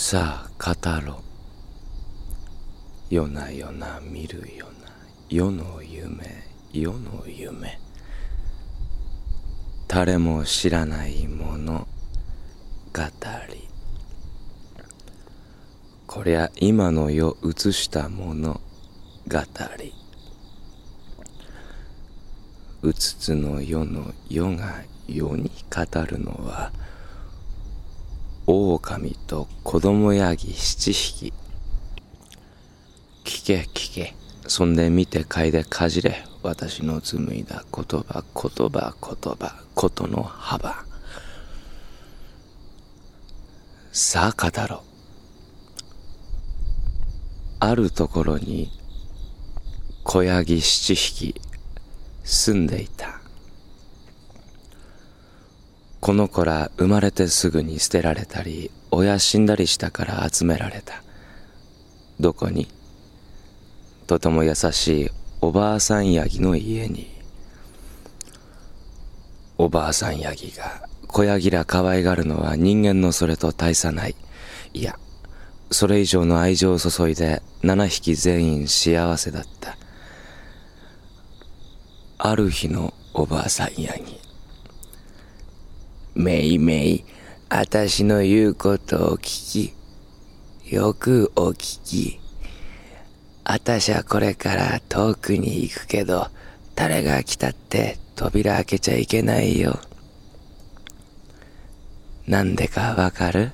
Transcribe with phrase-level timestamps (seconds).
[0.00, 1.16] さあ語ろう。
[3.10, 4.92] 夜な夜な見るよな
[5.28, 7.80] 世の夢世の夢。
[9.88, 11.88] 誰も知らないもの
[12.94, 13.02] 語
[13.52, 13.68] り。
[16.06, 18.60] こりゃ今の世映したもの
[19.26, 19.40] 語
[19.80, 19.92] り。
[22.82, 26.70] うつつの世の世が世に語るのは
[28.50, 31.34] 狼と子供ヤギ七匹。
[33.22, 34.14] 聞け聞け。
[34.46, 36.24] そんで見て嗅いでかじれ。
[36.42, 40.82] 私の紡いだ言葉言葉言葉ことの幅。
[43.92, 44.80] さあ語ろう。
[47.60, 48.70] あるところに
[50.04, 51.34] 子ヤギ七匹
[52.24, 53.17] 住んでいた。
[56.00, 61.02] この子ら生まれてすぐに捨てられたり親死んだりしたから集められた。
[62.20, 62.68] どこに？
[64.06, 65.10] とても優しい
[65.40, 67.10] おばあさんヤギの家に。
[69.58, 74.14] おばあさんヤギが子ヤギら可愛がるのは人間のそれと大差ない。
[74.72, 74.98] いや
[75.70, 79.76] それ以上の愛情を注いで7匹全員幸せだった。
[82.18, 84.18] ある日のおばあさんヤギ。
[86.18, 87.04] めいめい、
[87.48, 89.72] あたしの言うことを聞
[90.64, 92.20] き、よくお聞き。
[93.44, 96.26] あたしはこれから遠くに行くけど、
[96.74, 99.78] 誰が来たって扉開けちゃいけないよ。
[102.26, 103.52] なんでかわかる？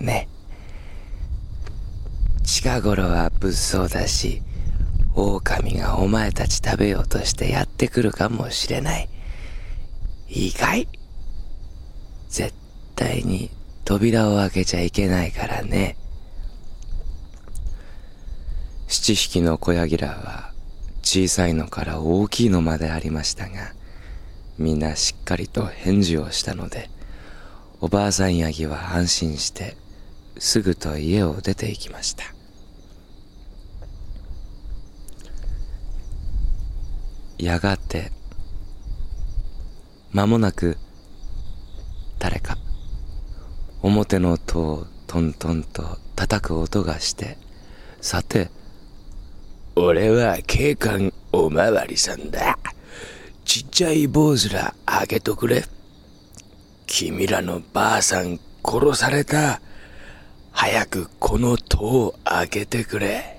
[0.00, 0.28] ね。
[2.44, 4.40] 近頃は物騒だし、
[5.14, 9.10] 狼がお前たち食べようとしてやってくるかもしれない。
[10.30, 10.88] いいかい
[12.36, 12.52] 絶
[12.96, 13.50] 対に
[13.86, 15.96] 扉を開けちゃいけないからね。
[18.88, 20.52] 七匹の子ヤギらは
[21.02, 23.72] 小さいのから大きいのまでありましたが、
[24.58, 26.90] みんなしっかりと返事をしたので、
[27.80, 29.74] おばあさんヤギは安心して、
[30.36, 32.24] すぐと家を出て行きました。
[37.38, 38.12] やがて、
[40.12, 40.76] 間もなく
[42.26, 42.58] 誰か。
[43.82, 45.84] 表の戸をトントンと
[46.16, 47.38] 叩く音がして
[48.00, 48.50] さて
[49.76, 52.58] 俺は警官おまわりさんだ。
[53.44, 55.62] ちっちゃい坊主ら開けとくれ。
[56.88, 59.60] 君らのばあさん殺された。
[60.50, 63.38] 早くこの戸を開けてくれ。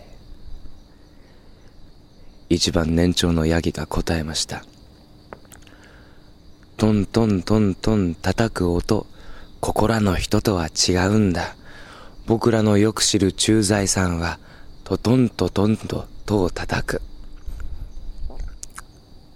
[2.47, 4.63] 一番年長のヤギが答えました。
[6.77, 9.07] トントントントン叩く音、
[9.61, 11.55] ここらの人とは違うんだ。
[12.27, 14.37] 僕らのよく知る駐在さんは、
[14.83, 17.01] トトントトンと戸を叩く。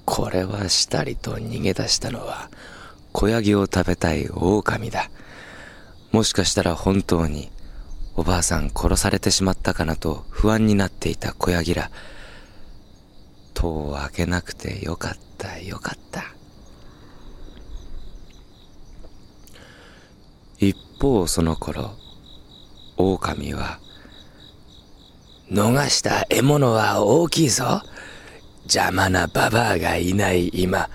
[0.05, 2.51] これはしたりと逃げ出したのは、
[3.11, 5.09] 小ヤギを食べたい狼だ。
[6.11, 7.49] もしかしたら本当に、
[8.15, 11.89] おばあさん殺されてしまったかなと不安になっていた小ヤギら。
[13.55, 16.35] 戸を開けなくてよかったよかった。
[20.61, 21.95] 一方その頃、
[22.95, 23.79] 狼は、
[25.51, 27.81] 逃した獲物は大きいぞ。
[28.65, 30.87] 邪魔なババアがいない今、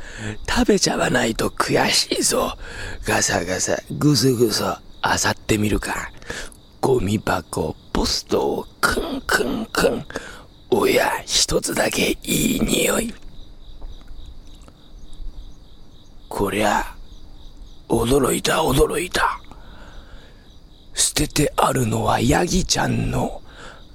[0.48, 2.56] 食べちゃわないと悔しいぞ。
[3.04, 4.62] ガサガサ、ぐずぐず、
[5.02, 6.12] あさってみるか。
[6.80, 10.06] ゴミ箱、ポストをクンクンクン。
[10.70, 13.12] おや、一つだけいい匂い。
[16.28, 16.86] こりゃ、
[17.88, 19.40] 驚いた驚いた。
[20.96, 23.42] 捨ててあるのはヤギちゃんの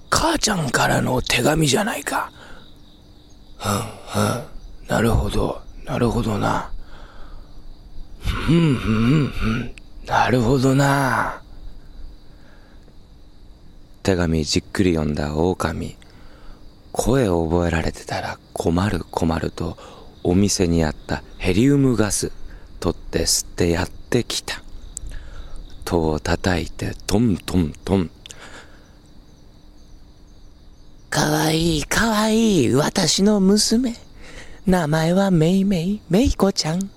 [0.09, 2.31] 母ちゃんからの手紙じゃないか。
[3.57, 3.71] ふん
[4.07, 4.87] ふん。
[4.87, 6.71] なるほど、なるほどな。
[8.19, 9.75] ふんふんふん。
[10.05, 11.41] なるほどな。
[14.03, 15.97] 手紙じっくり読んだ狼。
[16.91, 19.77] 声を覚えられてたら困る困ると
[20.23, 22.31] お店にあったヘリウムガス
[22.79, 24.61] 取って吸ってやってきた。
[25.91, 28.09] 戸を叩いてトントントン。
[31.09, 33.95] かわいいかわいい私の娘。
[34.65, 36.89] 名前はめいめいめいこちゃん。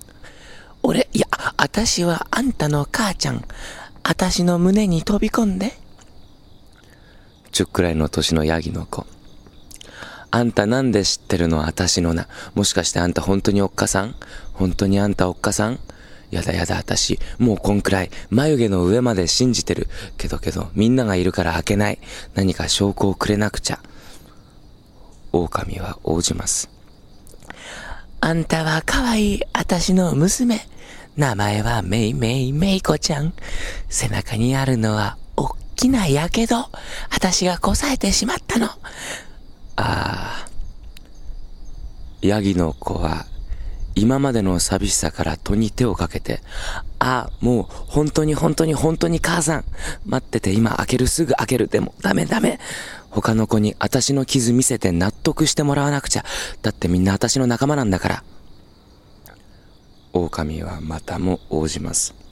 [0.81, 1.27] 俺、いや、
[1.57, 3.43] あたしはあんたの母ちゃん。
[4.03, 5.73] あたしの胸に飛び込んで。
[7.51, 9.05] 10くらいの年のヤギの子。
[10.31, 11.67] あんたなんで知ってるの？
[11.67, 12.29] あたしの名。
[12.53, 14.15] もしかしてあんた本当におっかさん？
[14.53, 15.79] 本当にあんたおっかさん？
[16.35, 19.87] やだやだ、私、もうこんくらい、眉毛の上まで信じてる。
[20.17, 21.99] けどけど、みんながいるから開けない。
[22.33, 23.79] 何か証拠をくれなくちゃ。
[25.31, 26.69] 狼は応じます。
[28.19, 30.59] あんたは可愛い私の娘。
[31.15, 33.33] 名前はめいめいめいこちゃん。
[33.87, 36.69] 背中にあるのはおっきなやけど。
[37.11, 38.65] 私がこさえてしまったの。
[38.65, 38.75] あ
[39.77, 40.47] あ。
[42.21, 43.25] ヤギの子は
[43.95, 46.41] 今までの寂しさから戸に手をかけて、
[46.99, 49.65] あ、もう本当に本当に本当に母さん、
[50.05, 51.67] 待ってて今開けるすぐ開ける。
[51.67, 52.59] でもダメダメ。
[53.09, 56.25] 他の子に私の傷見せて納得してもらわなくちゃ。
[56.61, 58.23] だってみんな私の仲間なんだから。
[60.11, 62.24] 狼はまたも応じます。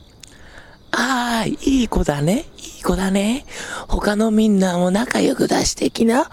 [0.96, 2.46] ああ、いい子だね。
[2.58, 3.46] いい子だね。
[3.88, 6.30] 他のみんなも仲良く出してきな。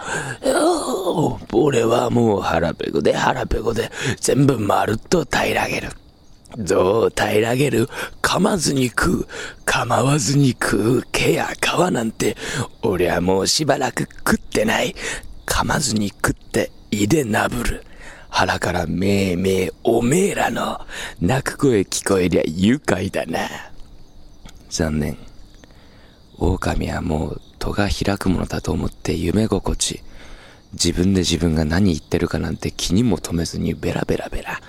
[1.51, 5.89] 俺はもう腹ペコで腹ペコで全部まるっと平らげる。
[6.57, 7.89] どう平らげる？
[8.21, 9.27] 噛まずに食う。
[9.65, 11.03] 構わずに食う。
[11.11, 12.37] 毛や皮なんて、
[12.83, 14.95] 俺はもうしばらく食ってない。
[15.47, 17.83] 噛まずに食って胃でなぶる。
[18.29, 20.79] 腹からめいめいおめえらの
[21.19, 23.39] 泣く声聞こえりゃ愉快だな。
[24.71, 25.17] 残念。
[26.37, 30.01] 狼はもう戸が開くものだと思って夢心地。
[30.71, 34.61] 自分で自分が何言ってるかなんて気にも留めずにベラベラベラ。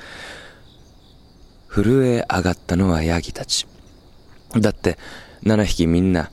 [1.68, 3.68] 震え上がったのはヤギたち。
[4.58, 4.98] だって、
[5.44, 6.30] 七匹みんな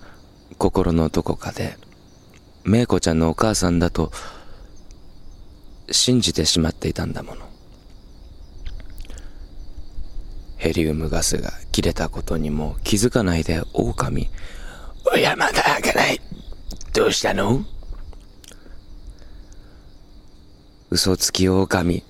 [0.57, 1.77] 心のどこかで、
[2.63, 4.11] メイコちゃんのお母さんだと
[5.91, 7.48] 信じてしまっていたんだもの。
[10.59, 14.29] ヘリウムガスが切れたことにも気づかないで狼。
[15.11, 16.21] おや、まだ開かない。
[16.93, 17.63] どうしたの？
[20.89, 22.03] 嘘つき狼。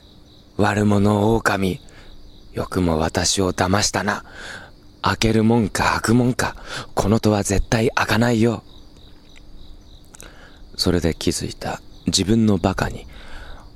[0.57, 1.79] 悪者狼。
[2.53, 4.25] よくも私を騙したな。
[5.03, 6.55] 開けるもんか開くもんか。
[6.95, 8.63] この戸は絶対開かないよ。
[10.75, 13.05] それで気づいた自分のバカに、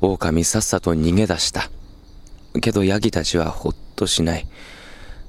[0.02, 1.70] 狼さっさと逃げ出した。
[2.60, 4.48] けどヤギたちはほっとしない。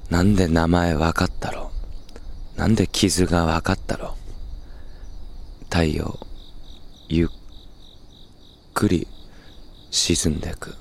[0.09, 1.71] なんで名前わかったろ
[2.55, 2.59] う？
[2.59, 4.15] なんで傷がわかったろ
[5.61, 5.63] う？
[5.65, 6.19] 太陽、
[7.09, 7.27] ゆっ
[8.73, 9.07] くり
[9.91, 10.75] 沈んでく。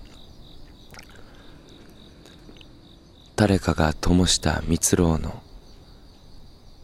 [3.36, 5.42] 誰かが灯した蜜ろうの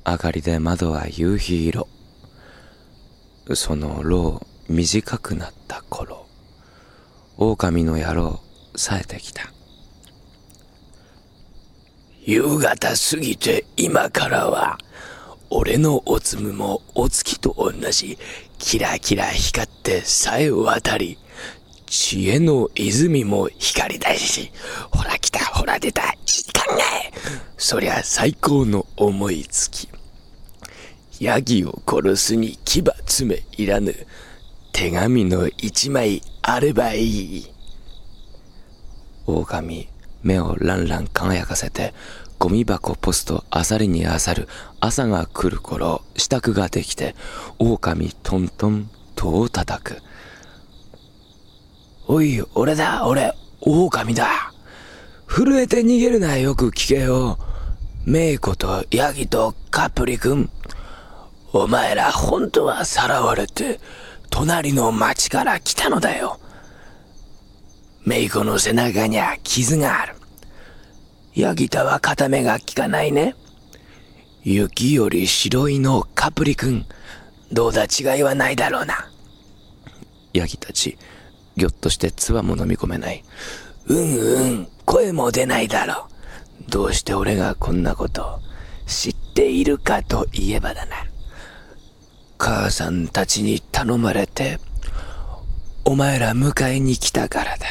[0.05, 1.87] 明かりで窓は夕日色。
[3.55, 6.27] そのろう短くなった頃、
[7.37, 8.41] 狼の野郎
[8.77, 9.53] 冴えてきた。
[12.27, 14.79] 夕方過ぎて今からは、
[15.49, 18.19] 俺のおつむもお月と同じ、
[18.59, 21.19] キラキラ光ってさえ渡り、
[21.87, 24.53] 知恵の泉も光り出し、
[24.93, 26.13] ほら来た、ほら出た、いい
[26.53, 27.13] 考え。
[27.57, 29.89] そりゃ最高の思いつき。
[31.21, 33.95] ヤギを殺すに牙詰めいらぬ。
[34.73, 37.05] 手紙の一枚あればい
[37.39, 37.47] い。
[39.27, 39.89] 狼、
[40.23, 41.95] 目をランラン輝かせて、
[42.39, 44.49] ゴミ箱ポストあさりにあさる
[44.81, 47.15] 朝が来る頃、支度ができて、
[47.59, 50.03] 狼トントン戸を叩く。
[52.07, 54.53] おい、俺だ、俺、狼だ。
[55.29, 57.39] 震えて逃げるな、よく聞けよ。
[58.05, 60.51] メイコとヤギとカプリ君。
[61.53, 63.81] お前ら本当はさらわれて、
[64.31, 66.40] 隣の町から来たのだよ。
[68.05, 70.15] メイコの背中には傷がある。
[71.35, 73.35] ヤギタは片目が効かないね。
[74.43, 76.87] 雪より白いのカプリ君。
[77.53, 79.11] どうだ違いはないだろうな。
[80.33, 80.97] ヤギたち、
[81.57, 83.23] ぎょっとして唾も飲み込めない。
[83.87, 86.07] うんうん、声も出ないだろ
[86.67, 86.71] う。
[86.71, 88.41] どうして俺がこんなことを
[88.87, 90.97] 知っているかといえばだな。
[92.39, 94.59] 母さんたちに頼まれて、
[95.85, 97.67] お前ら迎えに来たからだ。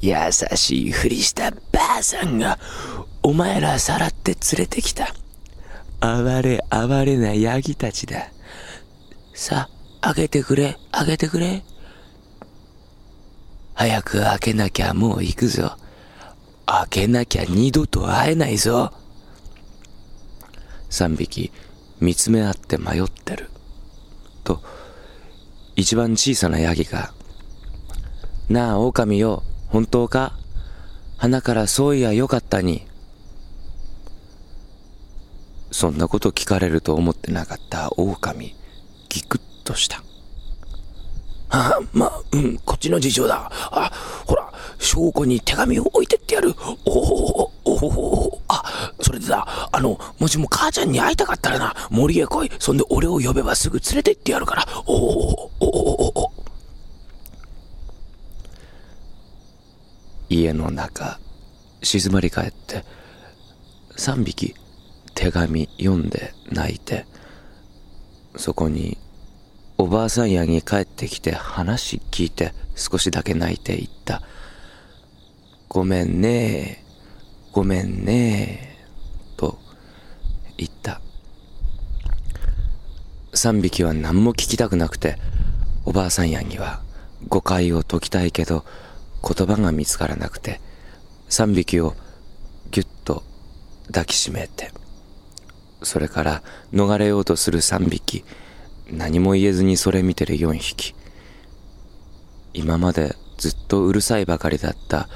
[0.00, 0.14] 優
[0.54, 1.58] しいふりしたば
[1.98, 2.58] あさんが、
[3.22, 5.14] お前らさらって連れてきた。
[6.00, 8.28] 哀れ哀れなヤギたちだ。
[9.34, 9.68] さ
[10.00, 11.62] あ、開けてくれ、開けてくれ。
[13.74, 15.76] 早く開けなきゃもう行くぞ。
[16.66, 18.92] 開けなきゃ二度と会えないぞ。
[20.88, 21.52] 三匹
[22.00, 23.50] 見つめ合って迷ってる。
[24.44, 24.62] と、
[25.74, 27.12] 一番小さなヤギが、
[28.48, 30.32] なあ、狼よ、本当か？
[31.18, 32.86] 鼻からそういやよかったに。
[35.70, 38.54] そんなこと聞かれると思ってなかった狼、
[39.08, 40.02] ギクッとした。
[41.50, 43.50] あ、まあ、うん、こっちの事情だ。
[43.52, 43.90] あ、
[44.26, 46.54] ほら、証拠に手紙を置いてってやる。
[46.86, 48.62] おお、おあ、
[49.00, 52.50] それでだ、あの、もしも母ちゃんに会いたかったらな、森へ来い。
[52.58, 54.66] そんで俺を呼べばすぐ連れてってやるから。
[54.86, 56.32] おおおおお
[60.28, 61.18] 家の中、
[61.82, 62.84] 静まり返って、
[63.96, 64.54] 三匹、
[65.14, 67.06] 手紙読んで泣いて、
[68.36, 68.98] そこに、
[69.78, 74.22] おばあさんやに帰ってきて話聞いて少しだけ泣いていった。
[75.68, 76.82] ごめんね
[77.52, 78.78] ごめんね
[79.36, 79.58] と
[80.56, 81.00] 言った。
[83.34, 85.18] 三匹は何も聞きたくなくて、
[85.84, 86.82] おばあさんやには
[87.28, 88.64] 誤解を解きたいけど、
[89.26, 90.60] 言葉が見つからなくて、
[91.28, 91.94] 三匹を
[92.70, 93.24] ぎゅっと
[93.88, 94.70] 抱きしめて、
[95.82, 96.42] それから
[96.72, 98.24] 逃れようとする三匹、
[98.88, 100.94] 何も言えずにそれ見てる四匹。
[102.54, 105.08] 今までずっとうるさいばかりだった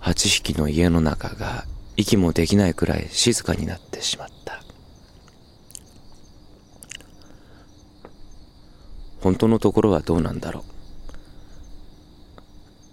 [0.00, 1.64] 八匹の家の中が
[1.96, 4.62] 息もできないくらい静かになってしまった。
[9.20, 10.73] 本当のところはどうなんだろう。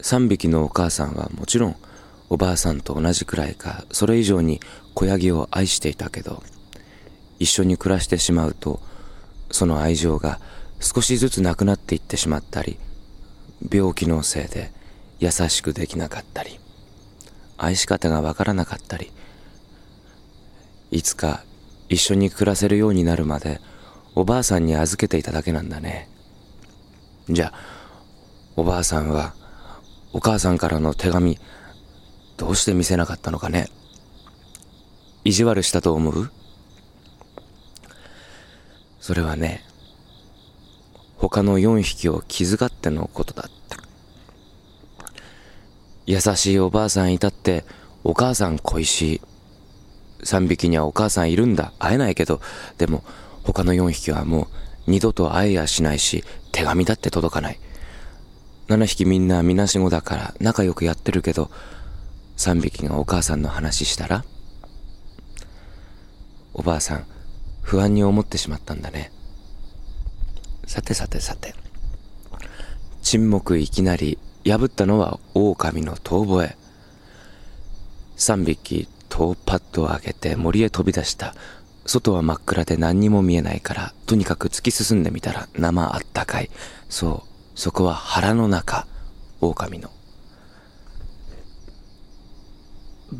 [0.01, 1.75] 三匹のお母さんはもちろん
[2.29, 4.59] おばあさんと同じくらいかそれ以上に
[4.93, 6.43] 子ヤギを愛していたけど
[7.39, 8.79] 一緒に暮らしてしまうと
[9.51, 10.39] その愛情が
[10.79, 12.77] 少しずつなくなっていってしまったり
[13.71, 14.71] 病気のせいで
[15.19, 16.59] 優しくできなかったり
[17.57, 19.11] 愛し方がわからなかったり
[20.89, 21.43] いつか
[21.89, 23.59] 一緒に暮らせるようになるまで
[24.15, 26.09] おばあさんに預けていただけなんだね。
[27.29, 27.53] じゃあ
[28.57, 29.33] おばあさんは
[30.13, 31.39] お母さんからの手紙
[32.37, 33.67] どうして見せなかったのかね？
[35.23, 36.31] 意地悪したと思う？
[38.99, 39.63] それはね
[41.17, 43.77] 他の4匹を気遣ってのことだった。
[46.07, 47.63] 優しいおばあさんいたって
[48.03, 49.21] お母さん恋しい。
[50.23, 51.73] 3匹にはお母さんいるんだ。
[51.79, 52.41] 会えないけど
[52.77, 53.03] でも
[53.43, 54.43] 他の4匹はも
[54.87, 57.59] う二度と会えやしないし手紙だって届かない。
[58.71, 61.51] 7匹みんなみなしごだから仲良くやってるけど
[62.37, 64.23] 3匹がお母さんの話したら
[66.53, 67.05] おばあさん
[67.61, 69.11] 不安に思ってしまったんだね。
[70.65, 71.53] さてさてさて。
[73.01, 76.57] 沈黙いきなり破ったのは狼の遠吠え。
[78.17, 81.35] 3匹戸をパッと開けて森へ飛び出した。
[81.85, 86.49] 外は真っ暗で何にも見えないからとにかく突き進んでみたら生あったかい。
[86.89, 87.30] そう。
[87.61, 88.87] そこは腹の中
[89.39, 89.91] 狼の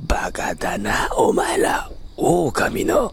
[0.07, 1.91] バカだな、お前ら。
[2.17, 3.11] 狼の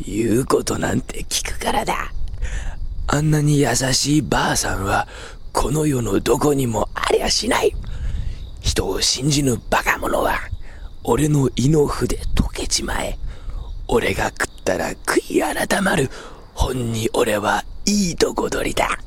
[0.00, 2.12] 言うことなんて聞くからだ。
[3.08, 5.08] あんなに優しいばあさんは、
[5.52, 7.74] この世のどこにもありゃしない。
[8.60, 10.38] 人を信じぬバカ者は、
[11.02, 13.18] 俺の胃の筆溶けちまえ。
[13.88, 16.08] 俺が食ったら悔い改まる。
[16.54, 19.00] ほんに俺はいいとこ取りだ。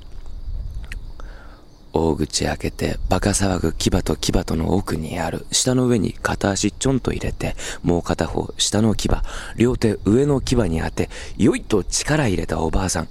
[1.93, 9.09] 大口開けてバカ騒ぐ牙と牙との奥にある下の上に片足ちょんと入れてもう片方下の牙
[9.55, 13.07] 両手上の牙に当てよいと力入れたおばあさん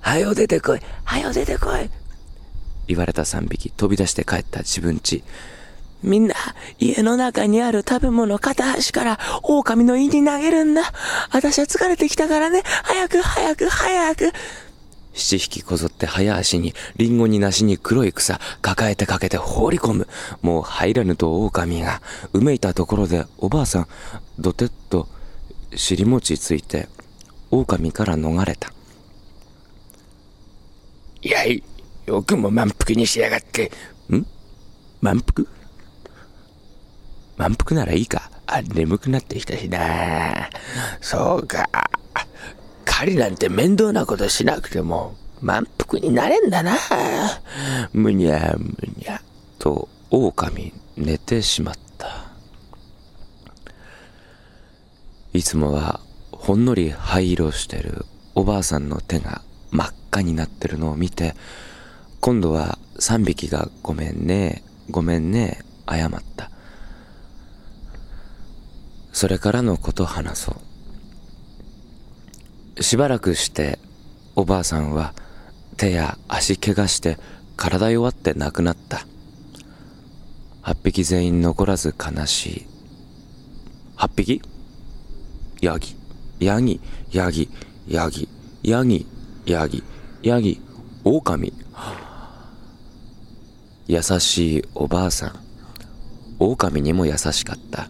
[0.00, 1.90] はよ出てこいはよ出てこい
[2.86, 5.24] 言われた三匹飛び出して帰った自分ち
[6.04, 6.34] みんな、
[6.78, 10.82] 家の中にある食べ物片端から狼の胃に投げるんだ。
[11.32, 12.62] 私は疲れてきたからね。
[12.82, 14.32] 早く早く早く。
[15.14, 20.08] 七匹こぞって早足に、リンゴに梨に黒い草、抱えてかけて放り込む。
[20.42, 22.02] もう入らぬと狼が、
[22.32, 23.88] うめいたところで、おばあさん、
[24.38, 25.08] どてっと、
[25.74, 26.88] 尻餅ついて、
[27.50, 28.72] 狼から逃れた。
[31.22, 31.62] やい、
[32.06, 33.70] よくも満腹にしやがって。
[34.10, 34.26] ん？
[35.00, 35.46] 満腹？
[37.36, 38.30] 満腹ならいいか。
[38.46, 40.50] あ、眠くなってきたしな。
[41.00, 41.68] そうか。
[42.84, 46.76] 狩りなんて面倒なことしなくても満腹になれんだな。
[47.92, 49.20] むにゃむにゃ。
[49.58, 52.08] と、狼寝てしまった。
[55.32, 56.00] いつもは
[56.30, 61.34] ほんのり灰色してるおばあさんの手が真っ赤になってるのを見て、
[62.20, 66.50] 今度は3匹がごめんね、ごめんね、謝った。
[69.12, 70.56] それからのこと話そう。
[72.80, 73.78] しばらくして
[74.36, 75.14] おばあさんは
[75.76, 77.18] 手や足怪我して
[77.56, 79.06] 体弱って亡くなった。
[80.62, 82.66] 八匹全員残らず悲しい。
[83.96, 84.42] 八匹？
[85.60, 85.96] ヤギ、
[86.40, 86.80] ヤギ、
[87.12, 87.48] ヤギ、
[87.86, 88.28] ヤギ、
[88.62, 89.06] ヤギ、
[89.46, 89.82] ヤギ、
[90.22, 90.60] ヤギ、
[91.04, 91.52] 狼。
[93.86, 95.38] 優しいおばあさん。
[96.38, 97.88] 狼にも優しかった。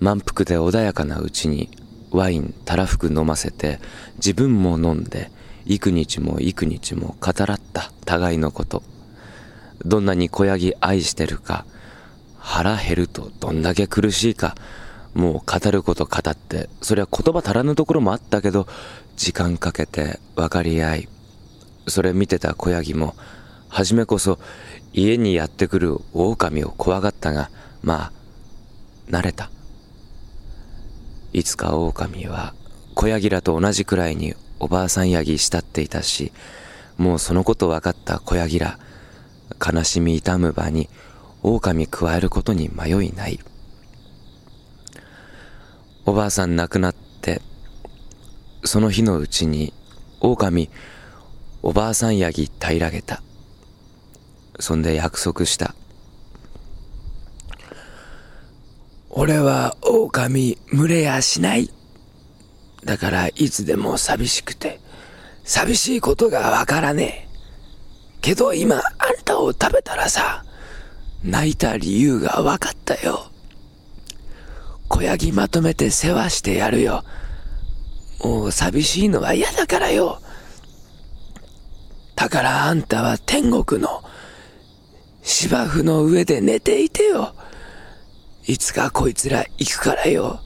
[0.00, 1.70] 満腹で穏やかなうちに
[2.16, 3.78] ワインたらふく飲ませて
[4.16, 5.30] 自分も飲んで
[5.66, 8.82] 幾日も幾日も語らった互いのこと。
[9.84, 11.66] どんなに小ヤギ愛してるか
[12.38, 14.54] 腹減るとどんだけ苦しいか
[15.14, 18.66] もう語ること語ってそりゃ言葉足らぬところもあったけど
[19.16, 21.08] 時間かけて分かり合い
[21.88, 23.14] それ見てた小ヤギも
[23.68, 24.38] 初めこそ
[24.92, 27.50] 家にやってくる狼を怖がったが
[27.82, 28.12] まあ
[29.10, 29.50] 慣れた。
[31.36, 32.54] いつか狼は
[32.94, 36.32] 小ヤギらと同じくらいにおばあさんヤギ慕っていたし
[36.96, 38.78] もうそのこと分かった小ヤギら
[39.60, 40.88] 悲しみ痛む場に
[41.42, 43.38] 狼加えることに迷いない。
[46.06, 47.42] おばあさん亡くなって
[48.64, 49.74] その日のうちに
[50.20, 50.70] 狼
[51.62, 53.20] おばあさんヤギ平らげた。
[54.58, 55.74] そんで約束した。
[59.26, 61.68] 俺は狼群れやしない。
[62.84, 64.78] だからいつでも寂しくて
[65.42, 68.20] 寂しいことがわからねえ。
[68.20, 68.84] けど今あん
[69.24, 70.44] たを食べたらさ
[71.24, 73.32] 泣いた理由がわかったよ。
[74.86, 77.02] 小ヤギまとめて世話してやるよ。
[78.22, 80.20] もう寂しいのは嫌だからよ。
[82.14, 84.04] だからあんたは天国の
[85.24, 87.34] 芝生の上で寝ていてよ。
[88.46, 90.40] いつかこいつら行くからよ。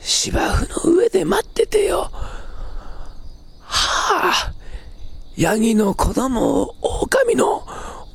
[0.00, 2.10] 芝生の上で待っててよ。
[3.60, 4.52] はあ、
[5.36, 7.64] ヤギの子供を狼の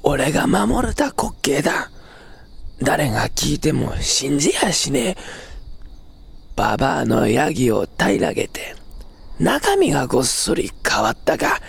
[0.03, 1.89] 俺が守れた滑稽だ。
[2.81, 5.17] 誰が聞いても信じやしねえ。
[6.57, 8.75] ババアのヤギを平らげて、
[9.39, 11.61] 中身がごっそり変わったか。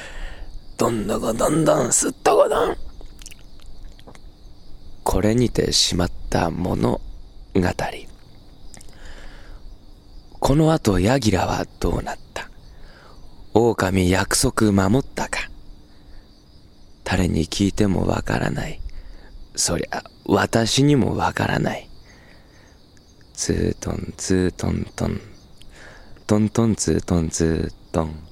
[0.77, 2.86] どんどこどんどんすっとこどん。
[5.17, 7.01] これにてしまった物語。
[10.41, 12.51] この後ヤギラはどうなった？
[13.55, 15.49] 狼約束守ったか？
[17.05, 18.79] 誰に聞いてもわからない。
[19.55, 21.89] そりゃ、私にもわからない。
[23.33, 25.19] ツートンツートントン。
[26.27, 28.26] トントンツートンツートン。